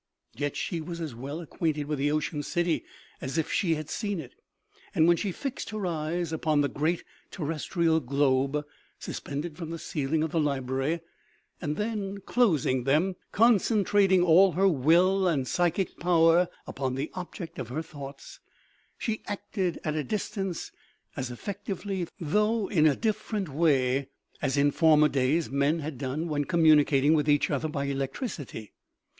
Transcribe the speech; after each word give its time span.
Yet 0.35 0.55
she 0.57 0.81
was 0.81 0.99
as 0.99 1.13
well 1.13 1.41
acquainted 1.41 1.85
with 1.85 1.99
the 1.99 2.09
ocean 2.09 2.41
city 2.41 2.83
as 3.21 3.37
if 3.37 3.51
she 3.51 3.75
had 3.75 3.87
seen 3.87 4.19
it, 4.19 4.33
and 4.95 5.07
when 5.07 5.15
she 5.15 5.31
fixed 5.31 5.69
her 5.69 5.85
eyes 5.85 6.33
upon 6.33 6.61
the 6.61 6.67
great 6.67 7.03
terrestrial 7.29 7.99
globe 7.99 8.65
suspended 8.97 9.57
from 9.59 9.69
the 9.69 9.77
ceiling 9.77 10.23
of 10.23 10.31
the 10.31 10.39
library, 10.39 11.01
and 11.61 11.77
then, 11.77 12.17
closing 12.17 12.83
them, 12.85 13.15
concentrated 13.31 14.21
all 14.21 14.53
her 14.53 14.67
will 14.67 15.27
and 15.27 15.47
psychic 15.47 15.95
power 15.99 16.49
upon 16.65 16.95
the 16.95 17.11
object 17.13 17.59
of 17.59 17.67
her 17.69 17.83
thoughts, 17.83 18.39
she 18.97 19.21
acted 19.27 19.79
at 19.83 19.93
a 19.93 20.03
distance 20.03 20.71
as 21.15 21.29
effectively, 21.29 22.07
though 22.19 22.67
in 22.67 22.87
a 22.87 22.95
dif 22.95 23.23
ferent 23.23 23.49
way, 23.49 24.09
as 24.41 24.57
in 24.57 24.71
former 24.71 25.07
days 25.07 25.51
men 25.51 25.77
had 25.77 25.99
done 25.99 26.27
when 26.27 26.43
communicating 26.43 27.13
with 27.13 27.29
each 27.29 27.51
other 27.51 27.67
by 27.67 27.85
electricity. 27.85 28.73